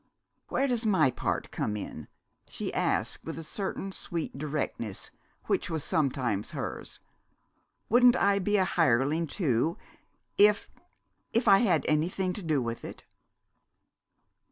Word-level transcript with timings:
"Where 0.47 0.65
does 0.67 0.83
my 0.83 1.11
part 1.11 1.51
come 1.51 1.77
in?" 1.77 2.07
she 2.49 2.73
asked 2.73 3.23
with 3.23 3.37
a 3.37 3.43
certain 3.43 3.91
sweet 3.91 4.35
directness 4.35 5.11
which 5.43 5.69
was 5.69 5.83
sometimes 5.83 6.53
hers. 6.57 6.99
"Wouldn't 7.87 8.15
I 8.15 8.39
be 8.39 8.57
a 8.57 8.65
hireling 8.65 9.27
too 9.27 9.77
if 10.39 10.71
if 11.33 11.47
I 11.47 11.59
had 11.59 11.85
anything 11.87 12.33
to 12.33 12.41
do 12.41 12.63
with 12.63 12.83
it?" 12.83 13.03